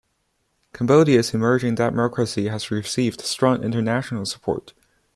[0.73, 4.73] Cambodia's emerging democracy has received strong international support.